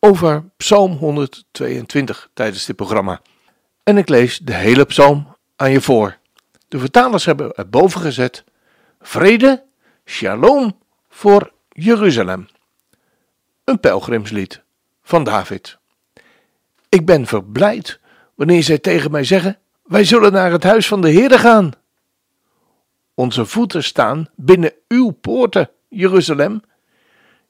over 0.00 0.44
Psalm 0.56 0.92
122 0.92 2.30
tijdens 2.34 2.66
dit 2.66 2.76
programma. 2.76 3.20
En 3.82 3.96
ik 3.96 4.08
lees 4.08 4.38
de 4.38 4.54
hele 4.54 4.84
psalm 4.84 5.36
aan 5.56 5.70
je 5.70 5.80
voor. 5.80 6.16
De 6.68 6.78
vertalers 6.78 7.24
hebben 7.24 7.54
erboven 7.54 8.00
gezet: 8.00 8.44
Vrede, 9.00 9.64
shalom 10.04 10.78
voor 11.08 11.52
Jeruzalem. 11.68 12.48
Een 13.64 13.80
pelgrimslied 13.80 14.62
van 15.02 15.24
David. 15.24 15.78
Ik 16.88 17.06
ben 17.06 17.26
verblijd 17.26 18.00
wanneer 18.34 18.62
zij 18.62 18.78
tegen 18.78 19.10
mij 19.10 19.24
zeggen: 19.24 19.58
Wij 19.82 20.04
zullen 20.04 20.32
naar 20.32 20.52
het 20.52 20.62
huis 20.62 20.86
van 20.86 21.00
de 21.00 21.12
Heere 21.12 21.38
gaan. 21.38 21.70
Onze 23.14 23.44
voeten 23.44 23.84
staan 23.84 24.28
binnen 24.36 24.72
uw 24.88 25.10
poorten, 25.10 25.70
Jeruzalem. 25.88 26.62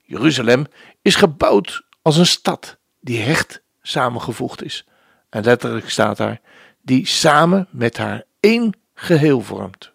Jeruzalem 0.03 0.67
is 1.03 1.15
gebouwd 1.15 1.87
als 2.09 2.17
een 2.17 2.27
stad 2.27 2.77
die 3.01 3.21
hecht 3.21 3.63
samengevoegd 3.83 4.65
is. 4.65 4.87
En 5.29 5.45
letterlijk 5.45 5.91
staat 5.91 6.17
daar, 6.17 6.41
die 6.83 7.07
samen 7.07 7.69
met 7.71 7.97
haar 7.97 8.25
één 8.41 8.75
geheel 8.95 9.41
vormt. 9.41 9.93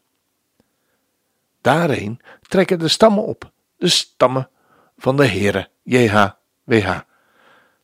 Daarheen 1.61 2.21
trekken 2.41 2.79
de 2.79 2.87
stammen 2.87 3.23
op, 3.23 3.51
de 3.77 3.87
stammen 3.87 4.49
van 4.97 5.17
de 5.17 5.27
Heere, 5.27 5.69
JHWH, 5.83 6.99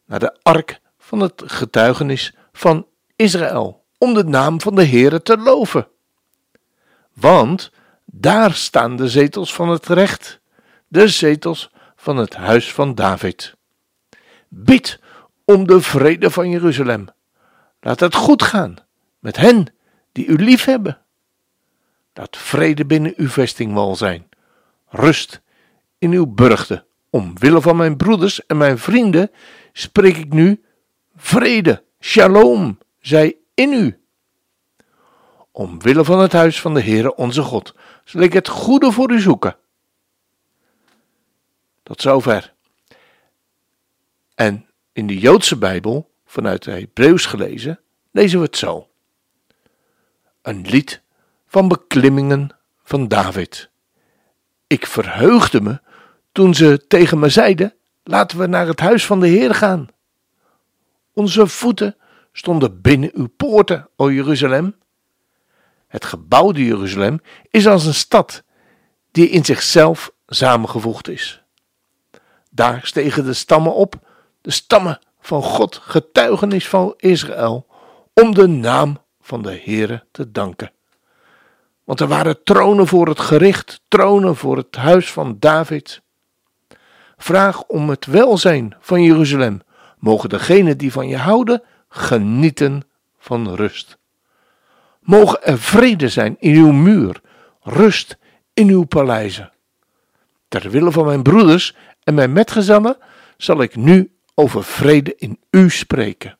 naar 0.05 0.19
de 0.19 0.37
ark 0.41 0.79
van 0.97 1.19
het 1.19 1.43
getuigenis 1.45 2.33
van 2.51 2.87
Israël, 3.15 3.85
om 3.97 4.13
de 4.13 4.23
naam 4.23 4.61
van 4.61 4.75
de 4.75 4.85
Heere 4.85 5.21
te 5.21 5.37
loven. 5.37 5.87
Want 7.13 7.71
daar 8.05 8.53
staan 8.53 8.95
de 8.95 9.09
zetels 9.09 9.53
van 9.53 9.69
het 9.69 9.85
recht, 9.87 10.39
de 10.87 11.07
zetels 11.07 11.71
van 11.95 12.17
het 12.17 12.35
huis 12.35 12.73
van 12.73 12.95
David. 12.95 13.57
Bid 14.49 14.99
om 15.45 15.67
de 15.67 15.81
vrede 15.81 16.31
van 16.31 16.49
Jeruzalem. 16.49 17.07
Laat 17.79 17.99
het 17.99 18.15
goed 18.15 18.43
gaan 18.43 18.75
met 19.19 19.37
hen 19.37 19.73
die 20.11 20.25
u 20.25 20.35
lief 20.35 20.65
hebben. 20.65 21.01
Laat 22.13 22.37
vrede 22.37 22.85
binnen 22.85 23.13
uw 23.15 23.27
vestingwal 23.27 23.95
zijn. 23.95 24.29
Rust 24.87 25.41
in 25.97 26.11
uw 26.11 26.27
burchten. 26.27 26.85
Omwille 27.09 27.61
van 27.61 27.77
mijn 27.77 27.97
broeders 27.97 28.45
en 28.45 28.57
mijn 28.57 28.77
vrienden 28.77 29.31
spreek 29.73 30.17
ik 30.17 30.33
nu 30.33 30.63
vrede, 31.15 31.83
shalom, 31.99 32.77
zij 32.99 33.37
in 33.53 33.73
u. 33.73 33.99
Omwille 35.51 36.03
van 36.05 36.19
het 36.19 36.31
huis 36.31 36.61
van 36.61 36.73
de 36.73 36.81
Heere 36.81 37.15
onze 37.15 37.41
God 37.41 37.75
zal 38.03 38.21
ik 38.21 38.33
het 38.33 38.47
goede 38.47 38.91
voor 38.91 39.11
u 39.11 39.19
zoeken. 39.19 39.57
Tot 41.83 42.01
zover. 42.01 42.53
En 44.39 44.65
in 44.93 45.07
de 45.07 45.19
Joodse 45.19 45.57
Bijbel, 45.57 46.11
vanuit 46.25 46.63
de 46.63 46.71
Hebreeuws 46.71 47.25
gelezen, 47.25 47.79
lezen 48.11 48.39
we 48.39 48.45
het 48.45 48.57
zo. 48.57 48.87
Een 50.41 50.61
lied 50.61 51.01
van 51.47 51.67
beklimmingen 51.67 52.49
van 52.83 53.07
David. 53.07 53.69
Ik 54.67 54.85
verheugde 54.85 55.61
me 55.61 55.81
toen 56.31 56.53
ze 56.53 56.85
tegen 56.87 57.19
me 57.19 57.29
zeiden: 57.29 57.73
Laten 58.03 58.37
we 58.39 58.47
naar 58.47 58.67
het 58.67 58.79
huis 58.79 59.05
van 59.05 59.19
de 59.19 59.27
Heer 59.27 59.55
gaan. 59.55 59.87
Onze 61.13 61.47
voeten 61.47 61.95
stonden 62.31 62.81
binnen 62.81 63.11
uw 63.13 63.27
poorten, 63.27 63.89
o 63.95 64.11
Jeruzalem. 64.11 64.75
Het 65.87 66.05
gebouwde 66.05 66.65
Jeruzalem 66.65 67.21
is 67.49 67.67
als 67.67 67.85
een 67.85 67.93
stad 67.93 68.43
die 69.11 69.29
in 69.29 69.45
zichzelf 69.45 70.11
samengevoegd 70.27 71.07
is. 71.07 71.43
Daar 72.49 72.79
stegen 72.83 73.25
de 73.25 73.33
stammen 73.33 73.75
op, 73.75 74.07
de 74.41 74.51
stammen 74.51 74.99
van 75.19 75.43
God, 75.43 75.79
getuigenis 75.83 76.67
van 76.67 76.93
Israël, 76.97 77.67
om 78.13 78.33
de 78.33 78.47
naam 78.47 78.97
van 79.21 79.41
de 79.41 79.61
Heere 79.63 80.03
te 80.11 80.31
danken. 80.31 80.71
Want 81.83 81.99
er 81.99 82.07
waren 82.07 82.43
tronen 82.43 82.87
voor 82.87 83.07
het 83.07 83.19
gericht, 83.19 83.81
tronen 83.87 84.35
voor 84.35 84.57
het 84.57 84.75
huis 84.75 85.11
van 85.11 85.35
David. 85.39 86.01
Vraag 87.17 87.63
om 87.63 87.89
het 87.89 88.05
welzijn 88.05 88.75
van 88.79 89.03
Jeruzalem. 89.03 89.61
Mogen 89.97 90.29
degenen 90.29 90.77
die 90.77 90.91
van 90.91 91.07
je 91.07 91.17
houden 91.17 91.63
genieten 91.89 92.83
van 93.17 93.55
rust. 93.55 93.97
Mogen 94.99 95.43
er 95.43 95.59
vrede 95.59 96.09
zijn 96.09 96.35
in 96.39 96.55
uw 96.55 96.71
muur, 96.71 97.21
rust 97.61 98.17
in 98.53 98.67
uw 98.67 98.83
paleizen. 98.83 99.51
Ter 100.47 100.69
wille 100.69 100.91
van 100.91 101.05
mijn 101.05 101.23
broeders 101.23 101.75
en 102.03 102.13
mijn 102.13 102.33
metgezellen 102.33 102.97
zal 103.37 103.61
ik 103.61 103.75
nu 103.75 104.11
over 104.39 104.63
vrede 104.63 105.15
in 105.15 105.39
u 105.49 105.69
spreken. 105.69 106.37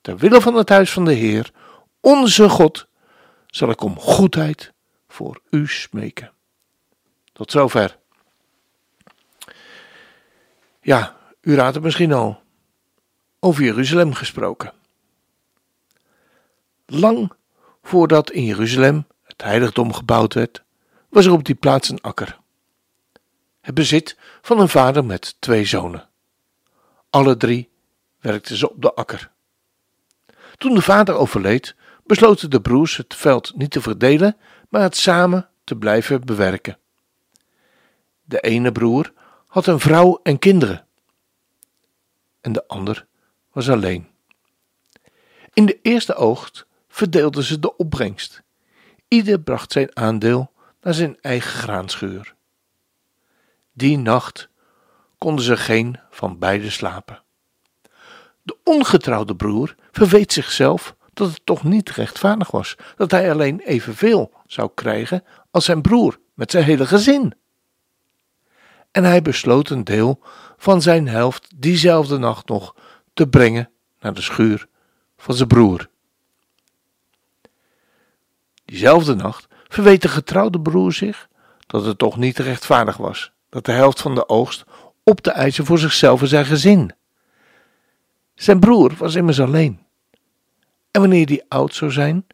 Ter 0.00 0.16
wille 0.16 0.40
van 0.40 0.54
het 0.54 0.68
huis 0.68 0.92
van 0.92 1.04
de 1.04 1.12
Heer, 1.12 1.50
onze 2.00 2.48
God, 2.48 2.86
zal 3.46 3.70
ik 3.70 3.82
om 3.82 3.98
goedheid 3.98 4.72
voor 5.08 5.40
u 5.50 5.66
smeken. 5.66 6.32
Tot 7.32 7.50
zover. 7.50 7.98
Ja, 10.80 11.16
u 11.40 11.54
raadt 11.54 11.74
het 11.74 11.84
misschien 11.84 12.12
al. 12.12 12.40
Over 13.40 13.62
Jeruzalem 13.62 14.14
gesproken. 14.14 14.72
Lang 16.86 17.32
voordat 17.82 18.30
in 18.30 18.44
Jeruzalem 18.44 19.06
het 19.22 19.42
heiligdom 19.42 19.92
gebouwd 19.92 20.34
werd, 20.34 20.62
was 21.08 21.26
er 21.26 21.32
op 21.32 21.44
die 21.44 21.54
plaats 21.54 21.88
een 21.88 22.00
akker 22.00 22.38
het 23.68 23.76
bezit 23.76 24.16
van 24.42 24.60
een 24.60 24.68
vader 24.68 25.04
met 25.04 25.36
twee 25.38 25.64
zonen. 25.64 26.07
Alle 27.10 27.36
drie 27.36 27.70
werkten 28.20 28.56
ze 28.56 28.70
op 28.70 28.82
de 28.82 28.94
akker. 28.94 29.30
Toen 30.56 30.74
de 30.74 30.82
vader 30.82 31.14
overleed, 31.14 31.76
besloten 32.04 32.50
de 32.50 32.60
broers 32.60 32.96
het 32.96 33.14
veld 33.14 33.56
niet 33.56 33.70
te 33.70 33.80
verdelen, 33.80 34.36
maar 34.68 34.82
het 34.82 34.96
samen 34.96 35.48
te 35.64 35.76
blijven 35.76 36.24
bewerken. 36.24 36.78
De 38.24 38.40
ene 38.40 38.72
broer 38.72 39.12
had 39.46 39.66
een 39.66 39.80
vrouw 39.80 40.20
en 40.22 40.38
kinderen, 40.38 40.86
en 42.40 42.52
de 42.52 42.66
ander 42.66 43.06
was 43.52 43.70
alleen. 43.70 44.08
In 45.52 45.66
de 45.66 45.78
eerste 45.82 46.14
oogst 46.14 46.66
verdeelden 46.88 47.42
ze 47.42 47.58
de 47.58 47.76
opbrengst. 47.76 48.42
Ieder 49.08 49.40
bracht 49.40 49.72
zijn 49.72 49.96
aandeel 49.96 50.52
naar 50.80 50.94
zijn 50.94 51.20
eigen 51.20 51.50
graanschuur. 51.50 52.34
Die 53.72 53.98
nacht 53.98 54.48
konden 55.18 55.44
ze 55.44 55.56
geen 55.56 56.00
van 56.10 56.38
beiden 56.38 56.72
slapen. 56.72 57.22
De 58.42 58.56
ongetrouwde 58.64 59.36
broer 59.36 59.74
verweet 59.90 60.32
zichzelf 60.32 60.96
dat 61.14 61.28
het 61.28 61.40
toch 61.44 61.64
niet 61.64 61.90
rechtvaardig 61.90 62.50
was 62.50 62.76
dat 62.96 63.10
hij 63.10 63.32
alleen 63.32 63.60
evenveel 63.60 64.32
zou 64.46 64.70
krijgen 64.74 65.24
als 65.50 65.64
zijn 65.64 65.82
broer 65.82 66.18
met 66.34 66.50
zijn 66.50 66.64
hele 66.64 66.86
gezin. 66.86 67.34
En 68.90 69.04
hij 69.04 69.22
besloot 69.22 69.70
een 69.70 69.84
deel 69.84 70.20
van 70.56 70.82
zijn 70.82 71.08
helft 71.08 71.48
diezelfde 71.56 72.18
nacht 72.18 72.48
nog 72.48 72.74
te 73.14 73.28
brengen 73.28 73.70
naar 74.00 74.14
de 74.14 74.22
schuur 74.22 74.68
van 75.16 75.34
zijn 75.34 75.48
broer. 75.48 75.88
Diezelfde 78.64 79.14
nacht 79.14 79.46
verweet 79.68 80.02
de 80.02 80.08
getrouwde 80.08 80.60
broer 80.60 80.92
zich 80.92 81.28
dat 81.66 81.84
het 81.84 81.98
toch 81.98 82.16
niet 82.16 82.38
rechtvaardig 82.38 82.96
was 82.96 83.32
dat 83.48 83.64
de 83.64 83.72
helft 83.72 84.00
van 84.00 84.14
de 84.14 84.28
oogst 84.28 84.64
op 85.08 85.20
te 85.20 85.30
eisen 85.30 85.64
voor 85.64 85.78
zichzelf 85.78 86.20
en 86.20 86.28
zijn 86.28 86.44
gezin. 86.44 86.92
Zijn 88.34 88.60
broer 88.60 88.94
was 88.96 89.14
immers 89.14 89.40
alleen. 89.40 89.78
En 90.90 91.00
wanneer 91.00 91.26
die 91.26 91.44
oud 91.48 91.74
zou 91.74 91.90
zijn, 91.90 92.26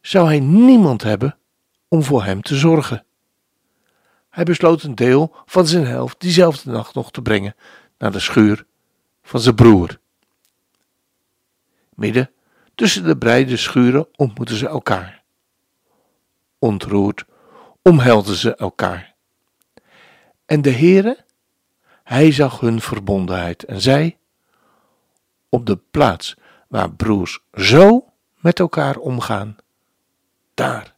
zou 0.00 0.26
hij 0.26 0.40
niemand 0.40 1.02
hebben 1.02 1.38
om 1.88 2.02
voor 2.02 2.24
hem 2.24 2.42
te 2.42 2.56
zorgen. 2.56 3.04
Hij 4.30 4.44
besloot 4.44 4.82
een 4.82 4.94
deel 4.94 5.34
van 5.46 5.66
zijn 5.66 5.86
helft 5.86 6.20
diezelfde 6.20 6.70
nacht 6.70 6.94
nog 6.94 7.10
te 7.10 7.22
brengen 7.22 7.54
naar 7.98 8.12
de 8.12 8.20
schuur 8.20 8.66
van 9.22 9.40
zijn 9.40 9.54
broer. 9.54 9.98
Midden 11.94 12.30
tussen 12.74 13.04
de 13.04 13.16
breide 13.16 13.56
schuren 13.56 14.08
ontmoetten 14.16 14.56
ze 14.56 14.68
elkaar. 14.68 15.22
Ontroerd 16.58 17.24
omhelden 17.82 18.36
ze 18.36 18.54
elkaar. 18.54 19.14
En 20.46 20.62
de 20.62 20.72
Heere, 20.72 21.21
hij 22.12 22.32
zag 22.32 22.60
hun 22.60 22.80
verbondenheid 22.80 23.64
en 23.64 23.80
zei, 23.80 24.16
op 25.48 25.66
de 25.66 25.76
plaats 25.76 26.36
waar 26.68 26.92
broers 26.94 27.40
zo 27.52 28.12
met 28.36 28.58
elkaar 28.58 28.96
omgaan. 28.96 29.56
Daar 30.54 30.94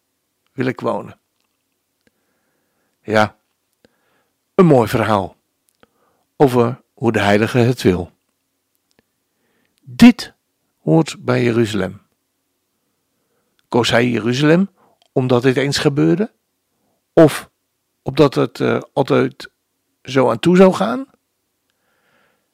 wil 0.53 0.67
ik 0.67 0.81
wonen. 0.81 1.19
Ja, 3.03 3.37
een 4.55 4.67
mooi 4.67 4.89
verhaal 4.89 5.37
over 6.37 6.83
hoe 6.95 7.13
de 7.13 7.21
Heilige 7.21 7.59
het 7.59 7.83
wil. 7.83 8.11
Dit 9.81 10.35
hoort 10.81 11.17
bij 11.25 11.43
Jeruzalem. 11.43 12.03
Koos 13.69 13.91
hij 13.91 14.09
Jeruzalem 14.09 14.71
omdat 15.13 15.43
dit 15.43 15.57
eens 15.57 15.79
gebeurde? 15.79 16.33
Of 17.13 17.51
opdat 18.03 18.35
het 18.35 18.59
uh, 18.59 18.81
altijd 18.93 19.53
zo 20.05 20.31
aan 20.31 20.39
toe 20.39 20.57
zou 20.57 20.73
gaan? 20.73 21.07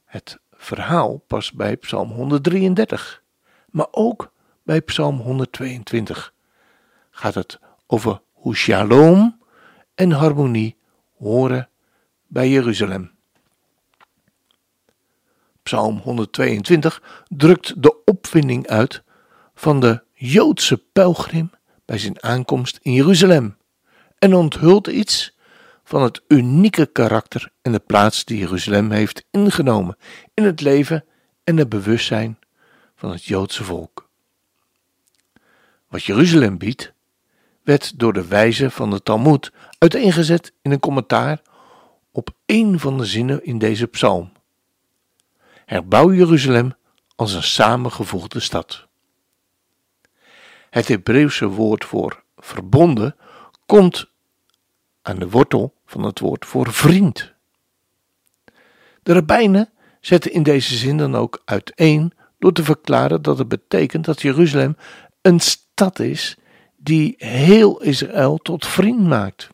Het 0.04 0.38
verhaal 0.52 1.16
past 1.26 1.54
bij 1.54 1.76
Psalm 1.76 2.10
133, 2.10 3.22
maar 3.70 3.86
ook 3.90 4.32
bij 4.62 4.80
Psalm 4.80 5.18
122 5.18 6.34
gaat 7.10 7.34
het 7.34 7.58
over 7.86 8.20
hoe 8.32 8.56
shalom 8.56 9.40
en 9.94 10.10
harmonie 10.10 10.76
horen 11.18 11.68
bij 12.26 12.48
Jeruzalem. 12.48 13.10
Psalm 15.62 15.98
122 15.98 17.24
drukt 17.28 17.82
de 17.82 18.04
opwinding 18.04 18.66
uit 18.66 19.02
van 19.54 19.80
de 19.80 20.02
Joodse 20.12 20.76
pelgrim 20.92 21.50
bij 21.84 21.98
zijn 21.98 22.22
aankomst 22.22 22.78
in 22.82 22.92
Jeruzalem 22.92 23.56
en 24.18 24.34
onthult 24.34 24.86
iets 24.86 25.38
van 25.90 26.02
het 26.02 26.22
unieke 26.28 26.86
karakter 26.86 27.52
en 27.62 27.72
de 27.72 27.78
plaats 27.78 28.24
die 28.24 28.38
Jeruzalem 28.38 28.90
heeft 28.90 29.24
ingenomen 29.30 29.96
in 30.34 30.44
het 30.44 30.60
leven 30.60 31.04
en 31.44 31.56
het 31.56 31.68
bewustzijn 31.68 32.38
van 32.94 33.10
het 33.10 33.24
Joodse 33.24 33.64
volk. 33.64 34.08
Wat 35.88 36.04
Jeruzalem 36.04 36.58
biedt, 36.58 36.92
werd 37.62 37.98
door 37.98 38.12
de 38.12 38.26
wijze 38.26 38.70
van 38.70 38.90
de 38.90 39.02
Talmud 39.02 39.52
uiteengezet 39.78 40.52
in 40.62 40.70
een 40.70 40.80
commentaar 40.80 41.42
op 42.12 42.30
een 42.46 42.80
van 42.80 42.98
de 42.98 43.04
zinnen 43.04 43.44
in 43.44 43.58
deze 43.58 43.86
psalm. 43.86 44.32
Herbouw 45.66 46.12
Jeruzalem 46.12 46.74
als 47.16 47.34
een 47.34 47.42
samengevoegde 47.42 48.40
stad. 48.40 48.86
Het 50.70 50.88
Hebreeuwse 50.88 51.46
woord 51.46 51.84
voor 51.84 52.22
verbonden 52.36 53.16
komt 53.66 54.10
aan 55.02 55.18
de 55.18 55.28
wortel 55.28 55.78
van 55.90 56.02
het 56.02 56.18
woord 56.18 56.46
voor 56.46 56.72
vriend. 56.72 57.32
De 59.02 59.12
rabbijnen 59.12 59.70
zetten 60.00 60.32
in 60.32 60.42
deze 60.42 60.76
zin 60.76 60.96
dan 60.96 61.14
ook 61.14 61.42
uiteen 61.44 62.12
door 62.38 62.52
te 62.52 62.64
verklaren 62.64 63.22
dat 63.22 63.38
het 63.38 63.48
betekent 63.48 64.04
dat 64.04 64.22
Jeruzalem 64.22 64.76
een 65.22 65.40
stad 65.40 65.98
is 65.98 66.36
die 66.76 67.14
heel 67.18 67.82
Israël 67.82 68.38
tot 68.38 68.66
vriend 68.66 69.00
maakt. 69.00 69.48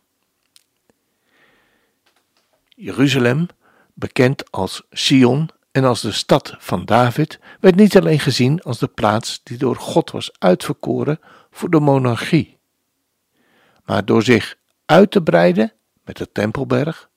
Jeruzalem, 2.68 3.46
bekend 3.94 4.50
als 4.50 4.82
Sion 4.90 5.48
en 5.72 5.84
als 5.84 6.00
de 6.00 6.12
stad 6.12 6.56
van 6.58 6.84
David, 6.84 7.38
werd 7.60 7.76
niet 7.76 7.96
alleen 7.96 8.20
gezien 8.20 8.62
als 8.62 8.78
de 8.78 8.88
plaats 8.88 9.40
die 9.42 9.58
door 9.58 9.76
God 9.76 10.10
was 10.10 10.30
uitverkoren 10.38 11.20
voor 11.50 11.70
de 11.70 11.80
monarchie, 11.80 12.58
maar 13.84 14.04
door 14.04 14.22
zich 14.22 14.56
uit 14.86 15.10
te 15.10 15.22
breiden 15.22 15.72
met 16.06 16.16
de 16.16 16.32
Tempelberg, 16.32 17.10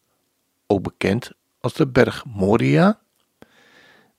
ook 0.68 0.84
bekend 0.84 1.32
als 1.60 1.74
de 1.74 1.88
berg 1.88 2.26
Moria, 2.26 3.00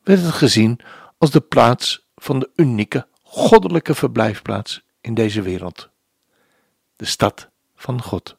werd 0.02 0.22
het 0.22 0.32
gezien 0.32 0.80
als 1.18 1.30
de 1.30 1.40
plaats 1.40 2.08
van 2.16 2.38
de 2.38 2.50
unieke 2.54 3.06
goddelijke 3.22 3.94
verblijfplaats 3.94 4.82
in 5.00 5.14
deze 5.14 5.42
wereld. 5.42 5.90
De 6.96 7.04
stad 7.04 7.50
van 7.74 8.02
God. 8.02 8.36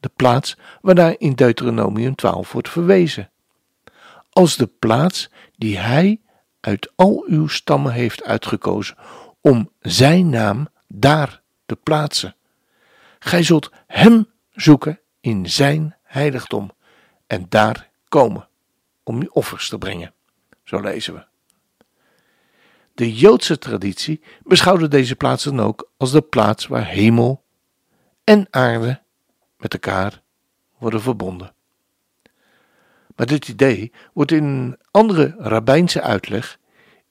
De 0.00 0.10
plaats 0.16 0.56
waarnaar 0.80 1.14
in 1.18 1.32
Deuteronomium 1.32 2.14
12 2.14 2.52
wordt 2.52 2.68
verwezen. 2.68 3.30
Als 4.30 4.56
de 4.56 4.66
plaats 4.66 5.30
die 5.56 5.78
Hij 5.78 6.20
uit 6.60 6.92
al 6.96 7.24
uw 7.26 7.46
stammen 7.46 7.92
heeft 7.92 8.24
uitgekozen 8.24 8.96
om 9.40 9.70
Zijn 9.80 10.28
naam 10.28 10.68
daar 10.86 11.42
te 11.66 11.76
plaatsen. 11.76 12.36
Gij 13.18 13.42
zult 13.42 13.70
Hem 13.86 14.26
zoeken 14.50 15.00
in 15.28 15.50
Zijn 15.50 15.96
heiligdom 16.02 16.70
en 17.26 17.46
daar 17.48 17.88
komen 18.08 18.48
om 19.02 19.28
offers 19.30 19.68
te 19.68 19.78
brengen. 19.78 20.12
Zo 20.64 20.80
lezen 20.80 21.14
we. 21.14 21.26
De 22.94 23.14
Joodse 23.14 23.58
traditie 23.58 24.20
beschouwde 24.42 24.88
deze 24.88 25.16
plaats 25.16 25.44
dan 25.44 25.60
ook 25.60 25.90
als 25.96 26.10
de 26.10 26.20
plaats 26.20 26.66
waar 26.66 26.86
hemel 26.86 27.42
en 28.24 28.46
aarde 28.50 29.00
met 29.56 29.72
elkaar 29.72 30.22
worden 30.78 31.02
verbonden. 31.02 31.52
Maar 33.16 33.26
dit 33.26 33.48
idee 33.48 33.92
wordt 34.12 34.32
in 34.32 34.44
een 34.44 34.78
andere 34.90 35.34
rabbijnse 35.38 36.02
uitleg, 36.02 36.58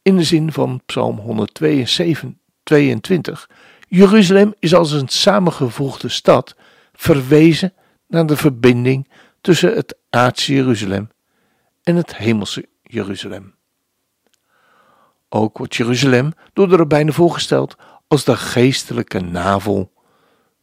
in 0.01 0.17
de 0.17 0.23
zin 0.23 0.51
van 0.51 0.81
Psalm 0.85 1.17
122, 1.17 3.49
Jeruzalem 3.87 4.53
is 4.59 4.73
als 4.73 4.91
een 4.91 5.07
samengevoegde 5.07 6.09
stad 6.09 6.55
verwezen 6.93 7.73
naar 8.07 8.25
de 8.25 8.37
verbinding 8.37 9.09
tussen 9.41 9.75
het 9.75 9.97
aardse 10.09 10.53
Jeruzalem 10.53 11.09
en 11.83 11.95
het 11.95 12.15
hemelse 12.15 12.67
Jeruzalem. 12.83 13.55
Ook 15.29 15.57
wordt 15.57 15.75
Jeruzalem 15.75 16.33
door 16.53 16.69
de 16.69 16.75
rabbijnen 16.75 17.13
voorgesteld 17.13 17.75
als 18.07 18.23
de 18.23 18.37
geestelijke 18.37 19.19
navel 19.19 19.91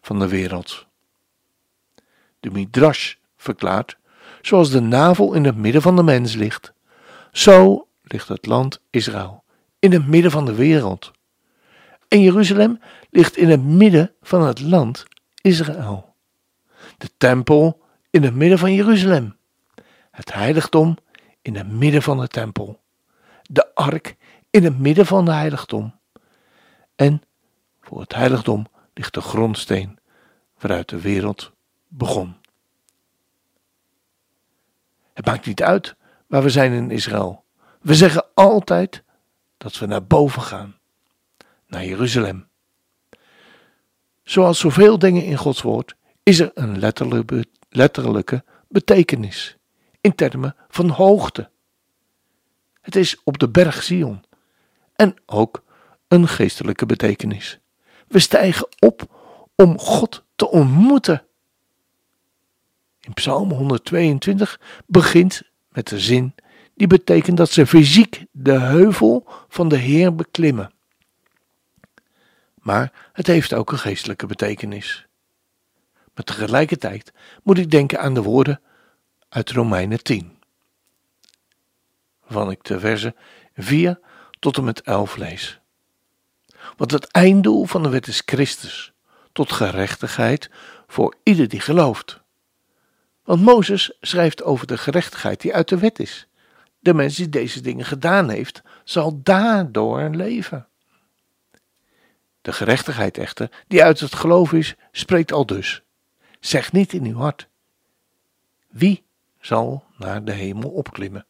van 0.01 0.19
de 0.19 0.29
wereld. 0.29 0.87
De 2.41 2.51
Midrash 2.51 3.15
verklaart, 3.37 3.99
zoals 4.43 4.71
de 4.71 4.81
navel 4.81 5.35
in 5.35 5.45
het 5.45 5.57
midden 5.57 5.83
van 5.83 5.97
de 5.97 6.03
mens 6.03 6.35
ligt, 6.35 6.73
zo 7.33 7.89
ligt 8.03 8.29
het 8.29 8.47
land 8.47 8.81
Israël 8.91 9.45
in 9.79 9.93
het 9.93 10.07
midden 10.07 10.31
van 10.31 10.45
de 10.45 10.55
wereld. 10.55 11.13
En 12.09 12.21
Jeruzalem 12.21 12.81
ligt 13.11 13.37
in 13.37 13.49
het 13.49 13.63
midden 13.63 14.15
van 14.23 14.43
het 14.43 14.61
land 14.61 15.05
Israël. 15.41 16.14
De 17.05 17.11
tempel 17.17 17.81
in 18.11 18.23
het 18.23 18.35
midden 18.35 18.59
van 18.59 18.73
Jeruzalem. 18.73 19.37
Het 20.11 20.33
heiligdom 20.33 20.97
in 21.43 21.57
het 21.57 21.69
midden 21.69 22.03
van 22.03 22.21
de 22.21 22.29
tempel. 22.29 22.81
De 23.43 23.75
ark 23.75 24.17
in 24.51 24.65
het 24.65 24.79
midden 24.79 25.07
van 25.07 25.25
de 25.25 25.33
heiligdom. 25.33 25.99
En 26.95 27.23
voor 27.81 28.01
het 28.01 28.15
heiligdom 28.15 28.67
ligt 28.95 29.15
de 29.15 29.21
grondsteen 29.21 29.99
waaruit 30.59 30.89
de 30.89 31.01
wereld 31.01 31.53
begon. 31.89 32.37
Het 35.13 35.27
maakt 35.27 35.47
niet 35.47 35.63
uit 35.63 35.97
waar 36.27 36.43
we 36.43 36.51
zijn 36.51 36.73
in 36.73 36.91
Israël. 36.91 37.45
We 37.81 37.95
zeggen 37.95 38.27
altijd 38.35 39.03
dat 39.57 39.79
we 39.79 39.87
naar 39.87 40.07
boven 40.07 40.43
gaan, 40.43 40.79
naar 41.67 41.85
Jeruzalem. 41.85 42.49
Zoals 44.23 44.59
zoveel 44.59 44.99
dingen 44.99 45.25
in 45.25 45.37
Gods 45.37 45.63
woord 45.63 45.97
is 46.25 46.41
er 46.41 46.51
een 46.55 46.79
letterlijke, 47.69 48.45
betekenis 48.69 49.57
in 50.01 50.15
termen 50.15 50.57
van 50.69 50.89
hoogte. 50.89 51.51
Het 52.81 52.97
is 52.97 53.21
op 53.25 53.39
de 53.39 53.49
berg 53.49 53.83
Sion 53.83 54.25
en 54.97 55.17
ook 55.27 55.63
een 56.09 56.29
geestelijke 56.29 56.87
betekenis. 56.87 57.59
We 58.09 58.19
stijgen 58.19 58.69
op 58.79 59.23
om 59.55 59.79
God 59.79 60.25
te 60.35 60.51
ontmoeten. 60.51 61.25
In 63.01 63.13
Psalm 63.13 63.51
122 63.51 64.61
begint 64.87 65.43
met 65.69 65.89
de 65.89 66.01
zin 66.01 66.35
die 66.75 66.87
betekent 66.87 67.37
dat 67.37 67.51
ze 67.51 67.67
fysiek 67.67 68.25
de 68.31 68.59
heuvel 68.59 69.27
van 69.49 69.69
de 69.69 69.77
Heer 69.77 70.15
beklimmen. 70.15 70.73
Maar 72.55 73.11
het 73.13 73.27
heeft 73.27 73.55
ook 73.55 73.73
een 73.73 73.79
geestelijke 73.79 74.27
betekenis. 74.27 75.07
Maar 76.15 76.25
tegelijkertijd 76.25 77.13
moet 77.43 77.59
ik 77.59 77.71
denken 77.71 78.01
aan 78.01 78.15
de 78.15 78.23
woorden 78.23 78.61
uit 79.29 79.51
Romeinen 79.51 80.03
10, 80.03 80.39
waarvan 82.21 82.51
ik 82.51 82.65
de 82.65 82.81
versen 82.81 83.17
4 83.55 84.01
tot 84.39 84.57
en 84.57 84.65
met 84.65 84.81
11 84.81 85.17
lees. 85.17 85.61
Want 86.77 86.91
het 86.91 87.07
einddoel 87.07 87.65
van 87.65 87.83
de 87.83 87.89
wet 87.89 88.07
is 88.07 88.23
Christus, 88.27 88.93
tot 89.33 89.53
gerechtigheid 89.53 90.51
voor 90.87 91.15
ieder 91.23 91.49
die 91.49 91.61
gelooft. 91.61 92.21
Want 93.25 93.43
Mozes 93.43 93.97
schrijft 94.01 94.43
over 94.43 94.67
de 94.67 94.79
gerechtigheid 94.79 95.41
die 95.41 95.55
uit 95.55 95.69
de 95.69 95.79
wet 95.79 95.99
is. 95.99 96.27
De 96.79 96.95
mens 96.95 97.17
die 97.17 97.29
deze 97.29 97.61
dingen 97.61 97.85
gedaan 97.85 98.29
heeft, 98.29 98.63
zal 98.85 99.21
daardoor 99.23 100.09
leven. 100.11 100.69
De 102.41 102.53
gerechtigheid 102.53 103.19
echter, 103.19 103.51
die 103.69 103.85
uit 103.85 104.01
het 104.01 104.15
geloof 104.15 104.53
is, 104.53 104.75
spreekt 104.93 105.33
al 105.33 105.47
dus. 105.47 105.84
Zeg 106.45 106.73
niet 106.73 106.93
in 106.93 107.05
uw 107.05 107.17
hart: 107.17 107.49
Wie 108.69 109.05
zal 109.41 109.85
naar 109.97 110.25
de 110.25 110.33
hemel 110.33 110.71
opklimmen? 110.71 111.27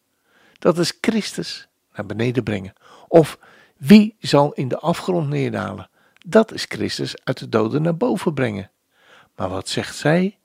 Dat 0.59 0.79
is 0.79 0.99
Christus 1.01 1.69
naar 1.93 2.07
beneden 2.07 2.43
brengen? 2.43 2.73
Of 3.09 3.39
wie 3.77 4.17
zal 4.19 4.53
in 4.53 4.69
de 4.69 4.79
afgrond 4.79 5.29
neerdalen? 5.29 5.91
Dat 6.27 6.53
is 6.53 6.65
Christus 6.65 7.25
uit 7.25 7.39
de 7.39 7.49
doden 7.49 7.83
naar 7.83 7.97
boven 7.97 8.35
brengen. 8.35 8.71
Maar 9.37 9.49
wat 9.49 9.69
zegt 9.69 9.97
zij? 9.97 10.39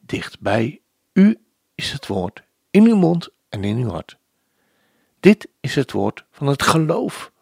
Dichtbij 0.00 0.80
u 1.12 1.40
is 1.74 1.92
het 1.92 2.06
woord, 2.06 2.42
in 2.70 2.86
uw 2.86 2.96
mond 2.96 3.28
en 3.48 3.64
in 3.64 3.76
uw 3.76 3.90
hart. 3.90 4.16
Dit 5.20 5.48
is 5.60 5.74
het 5.74 5.92
woord 5.92 6.24
van 6.30 6.46
het 6.46 6.62
geloof 6.62 7.32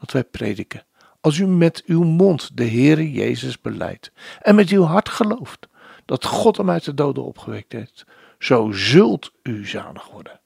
dat 0.00 0.12
wij 0.12 0.24
prediken. 0.24 0.86
Als 1.20 1.38
u 1.38 1.46
met 1.46 1.82
uw 1.86 2.02
mond 2.02 2.56
de 2.56 2.68
Heere 2.68 3.12
Jezus 3.12 3.60
beleidt 3.60 4.12
en 4.40 4.54
met 4.54 4.68
uw 4.68 4.82
hart 4.82 5.08
gelooft 5.08 5.68
dat 6.04 6.24
God 6.24 6.56
hem 6.56 6.70
uit 6.70 6.84
de 6.84 6.94
doden 6.94 7.24
opgewekt 7.24 7.72
heeft, 7.72 8.04
zo 8.38 8.72
zult 8.72 9.32
u 9.42 9.66
zalig 9.66 10.10
worden. 10.10 10.40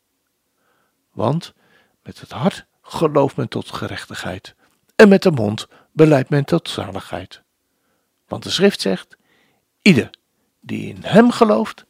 Want 1.13 1.55
met 2.03 2.21
het 2.21 2.31
hart 2.31 2.67
gelooft 2.83 3.37
men 3.37 3.49
tot 3.49 3.73
gerechtigheid 3.73 4.55
en 4.97 5.09
met 5.09 5.23
de 5.23 5.31
mond 5.31 5.69
beleidt 5.93 6.29
men 6.29 6.45
tot 6.45 6.69
zaligheid. 6.69 7.43
Want 8.27 8.43
de 8.43 8.51
schrift 8.51 8.81
zegt, 8.81 9.17
ieder 9.83 10.11
die 10.61 10.89
in 10.95 11.03
hem 11.03 11.31
gelooft, 11.31 11.85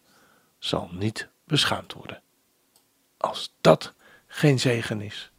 zal 0.59 0.89
niet 0.93 1.29
beschaamd 1.45 1.93
worden. 1.93 2.23
Als 3.17 3.55
dat 3.61 3.95
geen 4.27 4.61
zegen 4.61 5.01
is. 5.01 5.32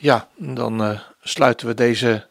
Ja, 0.00 0.28
dan 0.36 0.82
uh, 0.82 1.00
sluiten 1.20 1.66
we 1.66 1.74
deze 1.74 2.26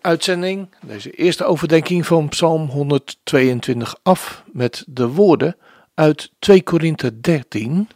uitzending, 0.00 0.74
deze 0.86 1.10
eerste 1.10 1.44
overdenking 1.44 2.06
van 2.06 2.28
Psalm 2.28 2.66
122 2.68 3.96
af 4.02 4.44
met 4.52 4.84
de 4.86 5.08
woorden 5.08 5.56
uit 5.94 6.32
2 6.38 6.62
Korinthe 6.62 7.20
13, 7.20 7.88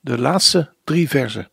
de 0.00 0.18
laatste 0.18 0.72
drie 0.84 1.08
versen. 1.08 1.50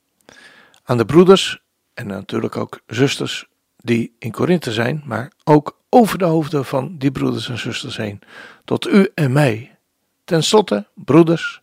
Aan 0.83 0.97
de 0.97 1.05
broeders 1.05 1.61
en 1.93 2.07
natuurlijk 2.07 2.57
ook 2.57 2.79
zusters 2.87 3.45
die 3.77 4.15
in 4.19 4.31
Korinthe 4.31 4.71
zijn, 4.71 5.03
maar 5.05 5.31
ook 5.43 5.79
over 5.89 6.17
de 6.17 6.25
hoofden 6.25 6.65
van 6.65 6.97
die 6.97 7.11
broeders 7.11 7.49
en 7.49 7.59
zusters 7.59 7.97
heen, 7.97 8.19
tot 8.65 8.87
u 8.87 9.09
en 9.15 9.31
mij. 9.31 9.77
Ten 10.23 10.43
slotte, 10.43 10.87
broeders, 10.95 11.61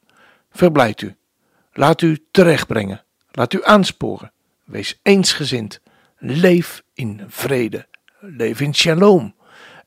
verblijd 0.50 1.00
u. 1.00 1.16
Laat 1.72 2.02
u 2.02 2.26
terechtbrengen. 2.30 3.04
Laat 3.30 3.52
u 3.52 3.60
aansporen. 3.64 4.32
Wees 4.70 4.98
eensgezind. 5.02 5.80
Leef 6.18 6.82
in 6.94 7.24
vrede. 7.28 7.88
Leef 8.20 8.60
in 8.60 8.74
shalom. 8.74 9.34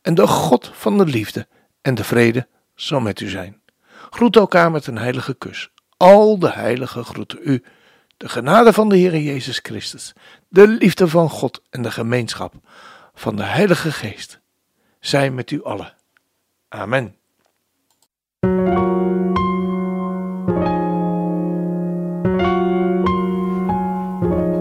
En 0.02 0.16
de 0.16 0.28
God 0.28 0.72
van 0.74 0.98
de 0.98 1.06
liefde 1.06 1.48
en 1.82 1.96
de 1.96 2.04
vrede 2.04 2.48
zal 2.76 3.00
met 3.00 3.20
u 3.20 3.30
zijn. 3.30 3.62
Groet 4.10 4.36
elkaar 4.36 4.72
met 4.72 4.88
een 4.88 4.98
heilige 4.98 5.34
kus. 5.34 5.70
Al 5.98 6.40
de 6.40 6.52
heiligen 6.52 7.06
groeten 7.06 7.40
u. 7.44 7.64
De 8.18 8.30
genade 8.30 8.74
van 8.74 8.90
de 8.90 8.98
Heer 8.98 9.18
Jezus 9.18 9.60
Christus, 9.64 10.14
de 10.48 10.68
liefde 10.68 11.08
van 11.08 11.30
God 11.30 11.62
en 11.70 11.82
de 11.82 11.92
gemeenschap 11.92 12.54
van 13.14 13.36
de 13.36 13.44
Heilige 13.44 13.92
Geest 13.92 14.40
zijn 15.00 15.34
met 15.34 15.52
u 15.52 15.64
allen. 15.64 15.94
Amen. 16.70 17.16